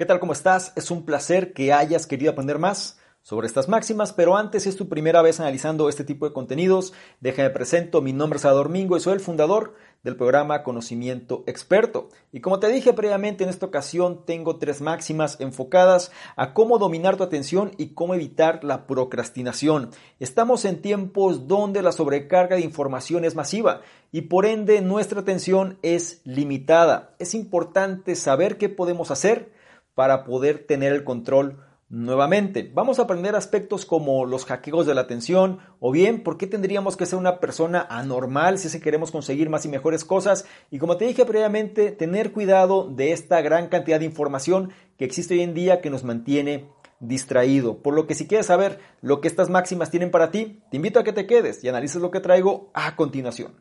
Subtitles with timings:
[0.00, 0.18] ¿Qué tal?
[0.18, 0.72] ¿Cómo estás?
[0.76, 4.88] Es un placer que hayas querido aprender más sobre estas máximas, pero antes es tu
[4.88, 9.00] primera vez analizando este tipo de contenidos, déjame presento, mi nombre es Ador Mingo y
[9.00, 12.08] soy el fundador del programa Conocimiento Experto.
[12.32, 17.18] Y como te dije previamente, en esta ocasión tengo tres máximas enfocadas a cómo dominar
[17.18, 19.90] tu atención y cómo evitar la procrastinación.
[20.18, 23.82] Estamos en tiempos donde la sobrecarga de información es masiva
[24.12, 27.14] y por ende nuestra atención es limitada.
[27.18, 29.59] Es importante saber qué podemos hacer
[29.94, 31.58] para poder tener el control
[31.90, 32.70] nuevamente.
[32.72, 36.96] Vamos a aprender aspectos como los hackeos de la atención o bien por qué tendríamos
[36.96, 40.96] que ser una persona anormal si se queremos conseguir más y mejores cosas y como
[40.96, 45.54] te dije previamente, tener cuidado de esta gran cantidad de información que existe hoy en
[45.54, 46.68] día que nos mantiene
[47.00, 47.82] distraído.
[47.82, 51.00] Por lo que si quieres saber lo que estas máximas tienen para ti, te invito
[51.00, 53.52] a que te quedes y analices lo que traigo a continuación.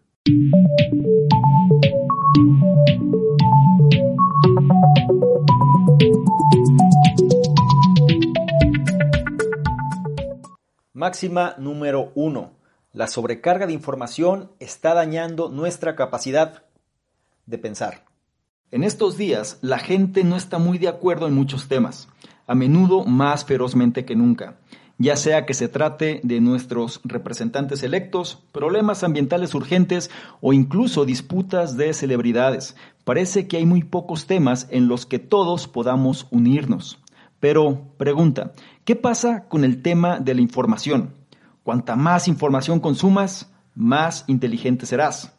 [11.00, 12.52] Máxima número 1.
[12.92, 16.64] La sobrecarga de información está dañando nuestra capacidad
[17.46, 18.04] de pensar.
[18.70, 22.10] En estos días, la gente no está muy de acuerdo en muchos temas,
[22.48, 24.58] a menudo más ferozmente que nunca,
[24.98, 31.78] ya sea que se trate de nuestros representantes electos, problemas ambientales urgentes o incluso disputas
[31.78, 32.76] de celebridades.
[33.06, 37.00] Parece que hay muy pocos temas en los que todos podamos unirnos.
[37.40, 41.16] Pero, pregunta, ¿qué pasa con el tema de la información?
[41.64, 45.36] Cuanta más información consumas, más inteligente serás.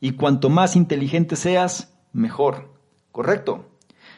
[0.00, 2.74] Y cuanto más inteligente seas, mejor.
[3.12, 3.68] ¿Correcto?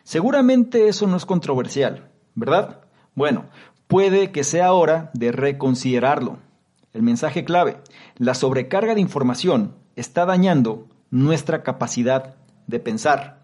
[0.03, 2.81] Seguramente eso no es controversial, ¿verdad?
[3.15, 3.47] Bueno,
[3.87, 6.39] puede que sea hora de reconsiderarlo.
[6.93, 7.79] El mensaje clave,
[8.17, 13.40] la sobrecarga de información está dañando nuestra capacidad de pensar.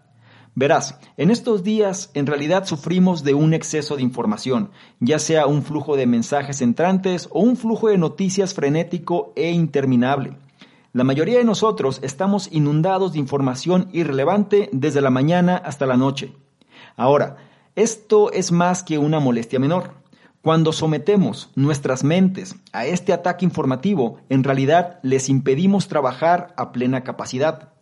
[0.59, 5.61] Verás, en estos días en realidad sufrimos de un exceso de información, ya sea un
[5.61, 10.35] flujo de mensajes entrantes o un flujo de noticias frenético e interminable.
[10.93, 16.33] La mayoría de nosotros estamos inundados de información irrelevante desde la mañana hasta la noche.
[16.95, 17.37] Ahora,
[17.75, 19.91] esto es más que una molestia menor.
[20.41, 27.03] Cuando sometemos nuestras mentes a este ataque informativo, en realidad les impedimos trabajar a plena
[27.03, 27.73] capacidad.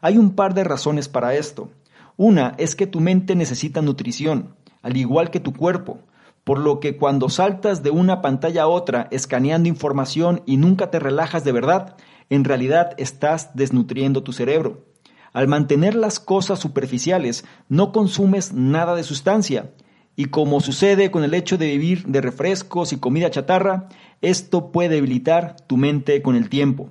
[0.00, 1.70] Hay un par de razones para esto.
[2.16, 5.98] Una es que tu mente necesita nutrición, al igual que tu cuerpo,
[6.44, 11.00] por lo que cuando saltas de una pantalla a otra escaneando información y nunca te
[11.00, 11.96] relajas de verdad,
[12.30, 14.84] en realidad estás desnutriendo tu cerebro.
[15.32, 19.72] Al mantener las cosas superficiales, no consumes nada de sustancia.
[20.14, 23.88] Y como sucede con el hecho de vivir de refrescos y comida chatarra,
[24.22, 26.90] esto puede debilitar tu mente con el tiempo.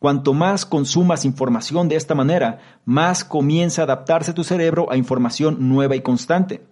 [0.00, 5.68] Cuanto más consumas información de esta manera, más comienza a adaptarse tu cerebro a información
[5.68, 6.62] nueva y constante.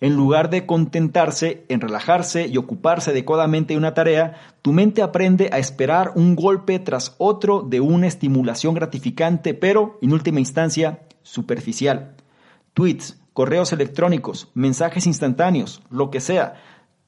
[0.00, 5.48] En lugar de contentarse en relajarse y ocuparse adecuadamente de una tarea, tu mente aprende
[5.52, 12.16] a esperar un golpe tras otro de una estimulación gratificante, pero, en última instancia, superficial.
[12.74, 16.54] Tweets, correos electrónicos, mensajes instantáneos, lo que sea,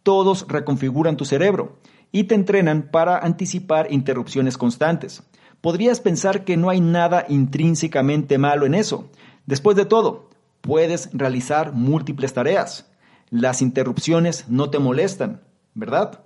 [0.04, 1.80] todos reconfiguran tu cerebro
[2.12, 5.24] y te entrenan para anticipar interrupciones constantes.
[5.64, 9.08] Podrías pensar que no hay nada intrínsecamente malo en eso.
[9.47, 10.28] Después de todo,
[10.60, 12.91] puedes realizar múltiples tareas.
[13.30, 15.41] Las interrupciones no te molestan,
[15.72, 16.20] ¿verdad?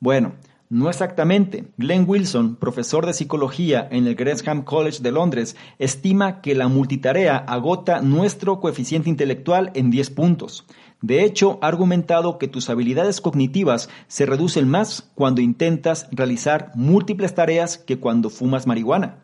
[0.00, 0.34] Bueno,
[0.68, 1.72] no exactamente.
[1.78, 7.38] Glenn Wilson, profesor de psicología en el Gresham College de Londres, estima que la multitarea
[7.38, 10.66] agota nuestro coeficiente intelectual en 10 puntos.
[11.02, 17.34] De hecho, ha argumentado que tus habilidades cognitivas se reducen más cuando intentas realizar múltiples
[17.34, 19.18] tareas que cuando fumas marihuana.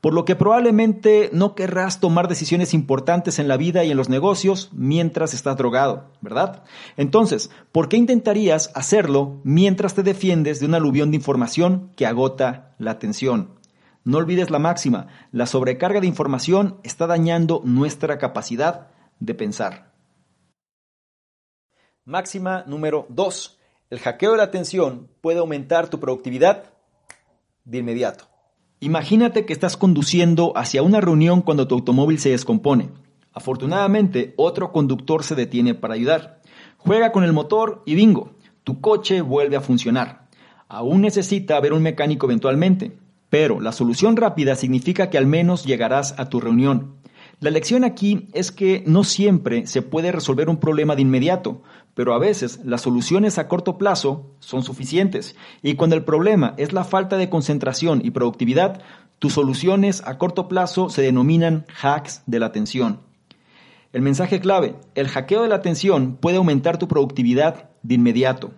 [0.00, 4.08] Por lo que probablemente no querrás tomar decisiones importantes en la vida y en los
[4.08, 6.62] negocios mientras estás drogado, ¿verdad?
[6.96, 12.74] Entonces, ¿por qué intentarías hacerlo mientras te defiendes de un aluvión de información que agota
[12.78, 13.50] la atención?
[14.04, 18.88] No olvides la máxima, la sobrecarga de información está dañando nuestra capacidad
[19.18, 19.95] de pensar.
[22.08, 23.58] Máxima número 2.
[23.90, 26.72] El hackeo de la atención puede aumentar tu productividad
[27.64, 28.26] de inmediato.
[28.78, 32.90] Imagínate que estás conduciendo hacia una reunión cuando tu automóvil se descompone.
[33.32, 36.42] Afortunadamente, otro conductor se detiene para ayudar.
[36.78, 40.28] Juega con el motor y bingo, tu coche vuelve a funcionar.
[40.68, 42.96] Aún necesita haber un mecánico eventualmente,
[43.30, 46.95] pero la solución rápida significa que al menos llegarás a tu reunión.
[47.38, 51.62] La lección aquí es que no siempre se puede resolver un problema de inmediato,
[51.92, 55.36] pero a veces las soluciones a corto plazo son suficientes.
[55.62, 58.80] Y cuando el problema es la falta de concentración y productividad,
[59.18, 63.00] tus soluciones a corto plazo se denominan hacks de la atención.
[63.92, 68.52] El mensaje clave, el hackeo de la atención puede aumentar tu productividad de inmediato.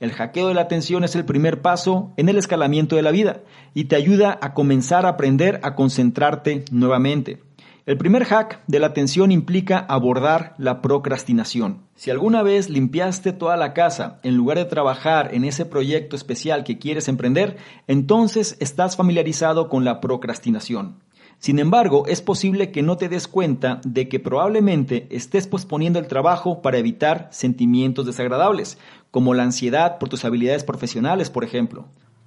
[0.00, 3.42] El hackeo de la atención es el primer paso en el escalamiento de la vida
[3.72, 7.45] y te ayuda a comenzar a aprender a concentrarte nuevamente.
[7.86, 11.82] El primer hack de la atención implica abordar la procrastinación.
[11.94, 16.64] Si alguna vez limpiaste toda la casa en lugar de trabajar en ese proyecto especial
[16.64, 20.96] que quieres emprender, entonces estás familiarizado con la procrastinación.
[21.38, 26.08] Sin embargo, es posible que no te des cuenta de que probablemente estés posponiendo el
[26.08, 28.78] trabajo para evitar sentimientos desagradables,
[29.12, 31.86] como la ansiedad por tus habilidades profesionales, por ejemplo.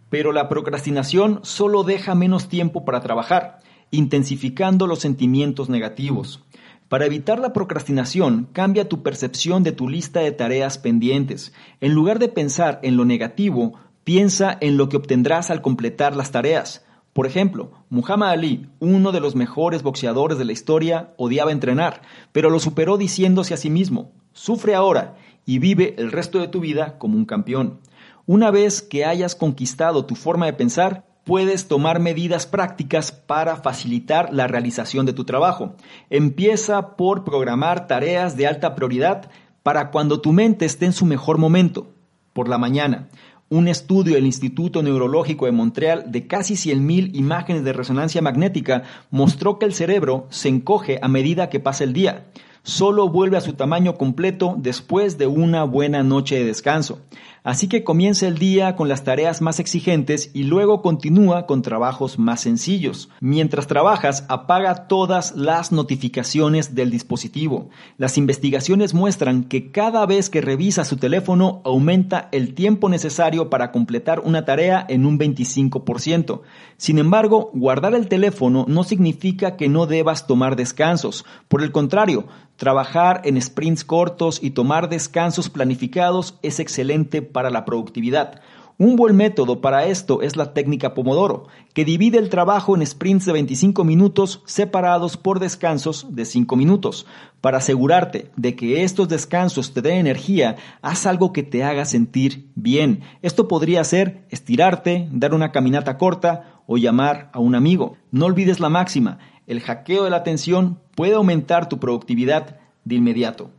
[0.09, 3.59] Pero la procrastinación solo deja menos tiempo para trabajar
[3.91, 6.44] intensificando los sentimientos negativos.
[6.89, 11.53] Para evitar la procrastinación, cambia tu percepción de tu lista de tareas pendientes.
[11.81, 16.31] En lugar de pensar en lo negativo, piensa en lo que obtendrás al completar las
[16.31, 16.83] tareas.
[17.13, 22.01] Por ejemplo, Muhammad Ali, uno de los mejores boxeadores de la historia, odiaba entrenar,
[22.31, 25.15] pero lo superó diciéndose a sí mismo, sufre ahora
[25.45, 27.81] y vive el resto de tu vida como un campeón.
[28.25, 34.34] Una vez que hayas conquistado tu forma de pensar, puedes tomar medidas prácticas para facilitar
[34.34, 35.76] la realización de tu trabajo.
[36.10, 39.30] Empieza por programar tareas de alta prioridad
[39.62, 41.94] para cuando tu mente esté en su mejor momento,
[42.34, 43.10] por la mañana.
[43.48, 48.81] Un estudio del Instituto Neurológico de Montreal de casi 100.000 imágenes de resonancia magnética
[49.12, 52.26] mostró que el cerebro se encoge a medida que pasa el día.
[52.64, 57.02] Solo vuelve a su tamaño completo después de una buena noche de descanso.
[57.44, 62.19] Así que comienza el día con las tareas más exigentes y luego continúa con trabajos
[62.19, 63.09] más sencillos.
[63.21, 67.69] Mientras trabajas, apaga todas las notificaciones del dispositivo.
[67.97, 73.71] Las investigaciones muestran que cada vez que revisa su teléfono aumenta el tiempo necesario para
[73.71, 76.42] completar una tarea en un 25%.
[76.77, 81.25] Sin embargo, guardar el teléfono no significa que no debas tomar descansos.
[81.47, 87.66] Por el contrario, trabajar en sprints cortos y tomar descansos planificados es excelente para la
[87.66, 88.42] productividad.
[88.81, 93.26] Un buen método para esto es la técnica Pomodoro, que divide el trabajo en sprints
[93.26, 97.06] de 25 minutos separados por descansos de 5 minutos.
[97.42, 102.52] Para asegurarte de que estos descansos te den energía, haz algo que te haga sentir
[102.56, 103.02] bien.
[103.22, 107.98] Esto podría ser estirarte, dar una caminata corta o llamar a un amigo.
[108.12, 113.52] No olvides la máxima, el hackeo de la atención puede aumentar tu productividad de inmediato.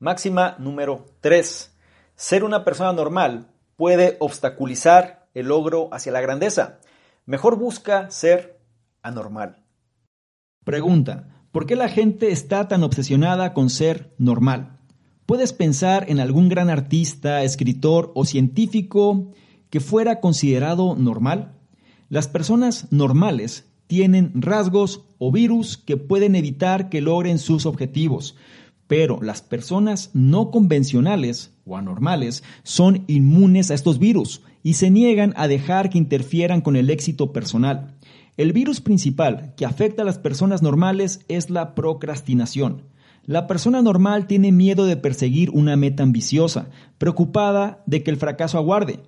[0.00, 1.72] Máxima número 3.
[2.16, 6.80] Ser una persona normal puede obstaculizar el logro hacia la grandeza.
[7.26, 8.60] Mejor busca ser
[9.02, 9.64] anormal.
[10.64, 14.80] Pregunta, ¿por qué la gente está tan obsesionada con ser normal?
[15.26, 19.32] ¿Puedes pensar en algún gran artista, escritor o científico
[19.70, 21.56] que fuera considerado normal?
[22.08, 28.36] Las personas normales tienen rasgos o virus que pueden evitar que logren sus objetivos.
[28.86, 35.32] Pero las personas no convencionales o anormales son inmunes a estos virus y se niegan
[35.36, 37.94] a dejar que interfieran con el éxito personal.
[38.36, 42.82] El virus principal que afecta a las personas normales es la procrastinación.
[43.26, 48.58] La persona normal tiene miedo de perseguir una meta ambiciosa, preocupada de que el fracaso
[48.58, 49.00] aguarde.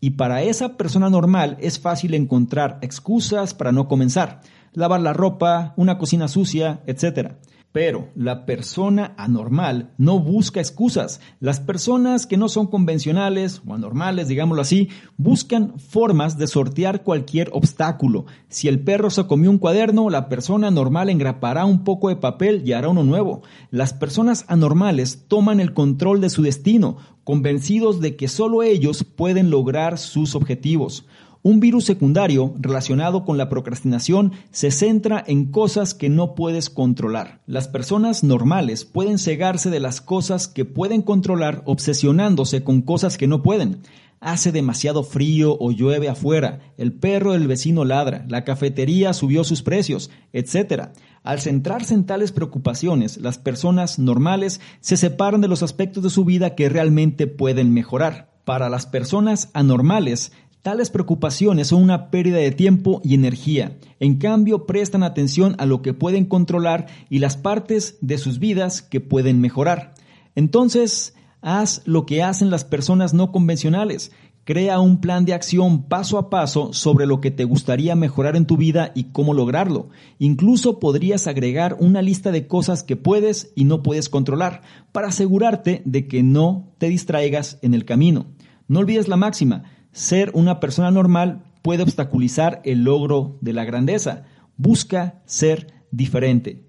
[0.00, 4.42] Y para esa persona normal es fácil encontrar excusas para no comenzar,
[4.74, 7.32] lavar la ropa, una cocina sucia, etc.
[7.74, 11.20] Pero la persona anormal no busca excusas.
[11.40, 17.50] Las personas que no son convencionales o anormales, digámoslo así, buscan formas de sortear cualquier
[17.52, 18.26] obstáculo.
[18.48, 22.62] Si el perro se comió un cuaderno, la persona normal engrapará un poco de papel
[22.64, 23.42] y hará uno nuevo.
[23.72, 29.50] Las personas anormales toman el control de su destino, convencidos de que solo ellos pueden
[29.50, 31.06] lograr sus objetivos.
[31.46, 37.42] Un virus secundario relacionado con la procrastinación se centra en cosas que no puedes controlar.
[37.46, 43.26] Las personas normales pueden cegarse de las cosas que pueden controlar obsesionándose con cosas que
[43.26, 43.80] no pueden.
[44.20, 49.62] Hace demasiado frío o llueve afuera, el perro del vecino ladra, la cafetería subió sus
[49.62, 50.92] precios, etc.
[51.24, 56.24] Al centrarse en tales preocupaciones, las personas normales se separan de los aspectos de su
[56.24, 58.32] vida que realmente pueden mejorar.
[58.44, 60.32] Para las personas anormales,
[60.64, 63.76] Tales preocupaciones son una pérdida de tiempo y energía.
[64.00, 68.80] En cambio, prestan atención a lo que pueden controlar y las partes de sus vidas
[68.80, 69.92] que pueden mejorar.
[70.34, 74.10] Entonces, haz lo que hacen las personas no convencionales.
[74.44, 78.46] Crea un plan de acción paso a paso sobre lo que te gustaría mejorar en
[78.46, 79.90] tu vida y cómo lograrlo.
[80.18, 85.82] Incluso podrías agregar una lista de cosas que puedes y no puedes controlar para asegurarte
[85.84, 88.28] de que no te distraigas en el camino.
[88.66, 94.24] No olvides la máxima ser una persona normal puede obstaculizar el logro de la grandeza.
[94.56, 96.66] Busca ser diferente.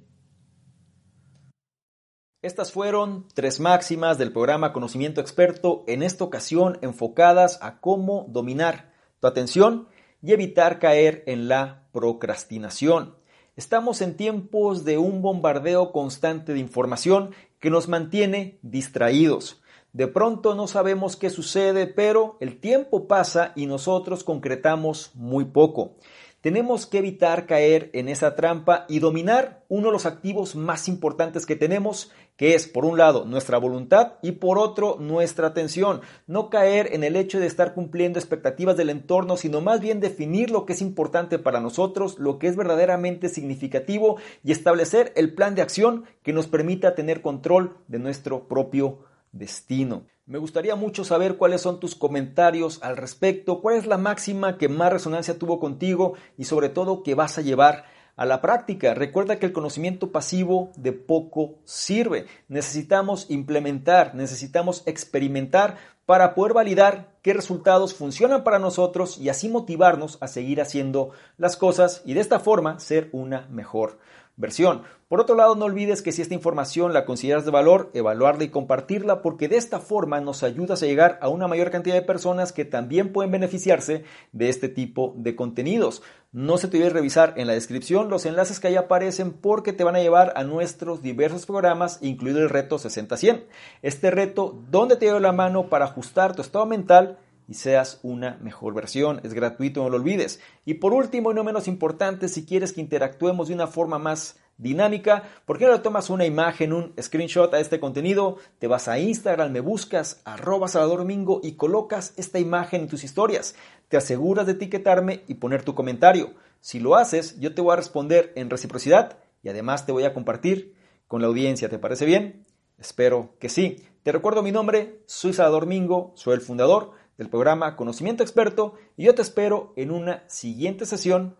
[2.42, 8.94] Estas fueron tres máximas del programa Conocimiento Experto, en esta ocasión enfocadas a cómo dominar
[9.20, 9.88] tu atención
[10.22, 13.16] y evitar caer en la procrastinación.
[13.56, 19.64] Estamos en tiempos de un bombardeo constante de información que nos mantiene distraídos.
[19.96, 25.96] De pronto no sabemos qué sucede, pero el tiempo pasa y nosotros concretamos muy poco.
[26.42, 31.46] Tenemos que evitar caer en esa trampa y dominar uno de los activos más importantes
[31.46, 36.02] que tenemos, que es por un lado nuestra voluntad y por otro nuestra atención.
[36.28, 40.52] No caer en el hecho de estar cumpliendo expectativas del entorno, sino más bien definir
[40.52, 45.56] lo que es importante para nosotros, lo que es verdaderamente significativo y establecer el plan
[45.56, 50.06] de acción que nos permita tener control de nuestro propio destino.
[50.26, 54.70] Me gustaría mucho saber cuáles son tus comentarios al respecto, cuál es la máxima que
[54.70, 58.94] más resonancia tuvo contigo y sobre todo que vas a llevar a la práctica.
[58.94, 62.26] Recuerda que el conocimiento pasivo de poco sirve.
[62.48, 70.18] Necesitamos implementar, necesitamos experimentar para poder validar qué resultados funcionan para nosotros y así motivarnos
[70.22, 74.00] a seguir haciendo las cosas y de esta forma ser una mejor
[74.38, 74.84] versión.
[75.08, 78.50] Por otro lado, no olvides que si esta información la consideras de valor, evaluarla y
[78.50, 82.52] compartirla porque de esta forma nos ayudas a llegar a una mayor cantidad de personas
[82.52, 86.02] que también pueden beneficiarse de este tipo de contenidos.
[86.32, 89.84] No se te olvide revisar en la descripción los enlaces que ahí aparecen porque te
[89.84, 93.44] van a llevar a nuestros diversos programas, incluido el reto 60-100.
[93.84, 98.38] Este reto, donde te lleva la mano para ajustar tu estado mental y seas una
[98.42, 99.22] mejor versión.
[99.24, 100.40] Es gratuito, no lo olvides.
[100.66, 104.38] Y por último y no menos importante, si quieres que interactuemos de una forma más
[104.58, 108.38] dinámica, ¿por qué no tomas una imagen, un screenshot a este contenido?
[108.60, 113.04] Te vas a Instagram, me buscas arroba Salvador Domingo y colocas esta imagen en tus
[113.04, 113.56] historias.
[113.90, 116.34] Te aseguras de etiquetarme y poner tu comentario.
[116.62, 120.14] Si lo haces, yo te voy a responder en reciprocidad y además te voy a
[120.14, 120.74] compartir
[121.08, 121.70] con la audiencia.
[121.70, 122.46] ¿Te parece bien?
[122.80, 123.86] Espero que sí.
[124.04, 125.68] Te recuerdo mi nombre, soy Salvador
[126.16, 131.36] soy el fundador del programa Conocimiento Experto y yo te espero en una siguiente sesión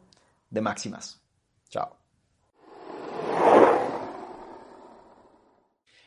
[0.50, 1.22] de Máximas.
[1.70, 2.05] Chao.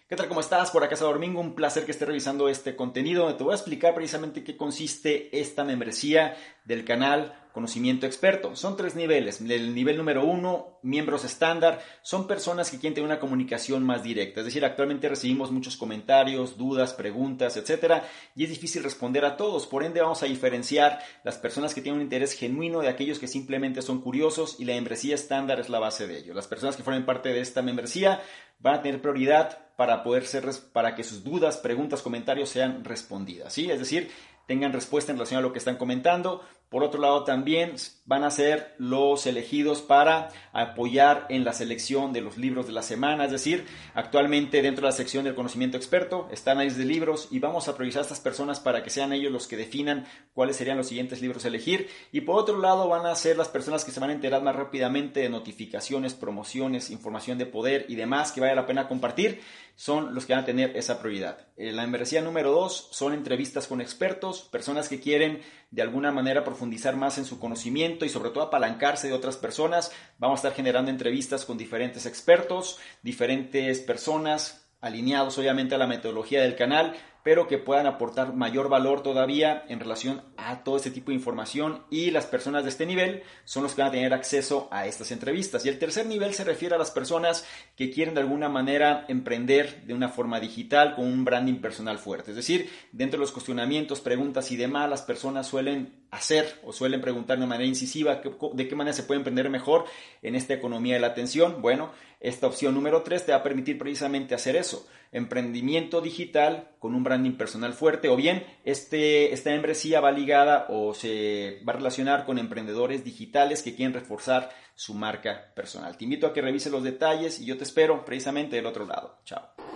[0.09, 0.27] ¿Qué tal?
[0.29, 0.71] ¿Cómo estás?
[0.71, 3.37] Por acá es Domingo, un placer que estés revisando este contenido.
[3.37, 6.35] Te voy a explicar precisamente qué consiste esta membresía
[6.65, 8.55] del canal Conocimiento Experto.
[8.57, 9.41] Son tres niveles.
[9.41, 14.41] El nivel número uno, miembros estándar, son personas que quieren tener una comunicación más directa.
[14.41, 19.67] Es decir, actualmente recibimos muchos comentarios, dudas, preguntas, etcétera, y es difícil responder a todos.
[19.67, 23.29] Por ende, vamos a diferenciar las personas que tienen un interés genuino de aquellos que
[23.29, 26.33] simplemente son curiosos y la membresía estándar es la base de ello.
[26.33, 28.23] Las personas que formen parte de esta membresía
[28.59, 33.53] van a tener prioridad para poder ser, para que sus dudas, preguntas, comentarios sean respondidas.
[33.53, 33.71] ¿sí?
[33.71, 34.11] Es decir,
[34.47, 36.43] tengan respuesta en relación a lo que están comentando.
[36.69, 42.21] Por otro lado, también van a ser los elegidos para apoyar en la selección de
[42.21, 43.25] los libros de la semana.
[43.25, 47.39] Es decir, actualmente dentro de la sección del conocimiento experto están ahí de libros y
[47.39, 50.77] vamos a priorizar a estas personas para que sean ellos los que definan cuáles serían
[50.77, 51.89] los siguientes libros a elegir.
[52.13, 54.57] Y por otro lado, van a ser las personas que se van a enterar más
[54.57, 59.41] rápidamente de notificaciones, promociones, información de poder y demás que vale la pena compartir.
[59.75, 61.47] Son los que van a tener esa prioridad.
[61.57, 66.45] Eh, la membresía número dos son entrevistas con expertos, personas que quieren de alguna manera
[66.45, 69.93] profundizar más en su conocimiento y sobre todo apalancarse de otras personas.
[70.19, 76.43] Vamos a estar generando entrevistas con diferentes expertos, diferentes personas alineados obviamente a la metodología
[76.43, 81.11] del canal pero que puedan aportar mayor valor todavía en relación a todo este tipo
[81.11, 84.69] de información y las personas de este nivel son los que van a tener acceso
[84.71, 85.65] a estas entrevistas.
[85.65, 87.47] Y el tercer nivel se refiere a las personas
[87.77, 92.31] que quieren de alguna manera emprender de una forma digital con un branding personal fuerte.
[92.31, 97.01] Es decir, dentro de los cuestionamientos, preguntas y demás, las personas suelen hacer o suelen
[97.01, 98.23] preguntar de manera incisiva
[98.53, 99.85] de qué manera se puede emprender mejor
[100.23, 101.61] en esta economía de la atención.
[101.61, 106.95] Bueno, esta opción número 3 te va a permitir precisamente hacer eso, emprendimiento digital con
[106.95, 111.77] un branding personal fuerte o bien este, esta membresía va ligada o se va a
[111.77, 115.97] relacionar con emprendedores digitales que quieren reforzar su marca personal.
[115.97, 119.19] Te invito a que revises los detalles y yo te espero precisamente del otro lado.
[119.25, 119.68] Chao.